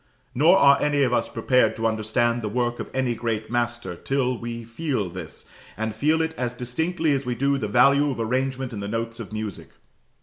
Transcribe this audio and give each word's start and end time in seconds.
Nor 0.33 0.57
are 0.57 0.81
any 0.81 1.03
of 1.03 1.13
us 1.13 1.29
prepared 1.29 1.75
to 1.75 1.85
understand 1.85 2.41
the 2.41 2.49
work 2.49 2.79
of 2.79 2.89
any 2.91 3.13
great 3.13 3.51
master, 3.51 3.95
till 3.95 4.35
we 4.35 4.63
feel 4.63 5.11
this, 5.11 5.45
and 5.77 5.93
feel 5.93 6.23
it 6.23 6.33
as 6.39 6.55
distinctly 6.55 7.11
as 7.11 7.23
we 7.23 7.35
do 7.35 7.59
the 7.59 7.67
value 7.67 8.09
of 8.09 8.19
arrangement 8.19 8.73
in 8.73 8.79
the 8.79 8.87
notes 8.87 9.19
of 9.19 9.31
music. 9.31 9.69